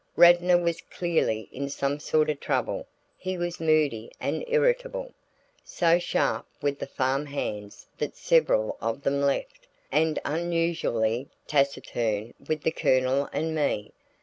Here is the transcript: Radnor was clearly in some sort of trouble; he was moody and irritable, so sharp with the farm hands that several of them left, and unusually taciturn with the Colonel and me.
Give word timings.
Radnor 0.15 0.57
was 0.57 0.81
clearly 0.81 1.47
in 1.51 1.69
some 1.69 1.99
sort 1.99 2.27
of 2.31 2.39
trouble; 2.39 2.87
he 3.15 3.37
was 3.37 3.59
moody 3.59 4.11
and 4.19 4.43
irritable, 4.47 5.13
so 5.63 5.99
sharp 5.99 6.47
with 6.59 6.79
the 6.79 6.87
farm 6.87 7.27
hands 7.27 7.85
that 7.99 8.17
several 8.17 8.77
of 8.81 9.03
them 9.03 9.21
left, 9.21 9.67
and 9.91 10.17
unusually 10.25 11.29
taciturn 11.45 12.33
with 12.47 12.63
the 12.63 12.71
Colonel 12.71 13.29
and 13.31 13.53
me. 13.53 13.91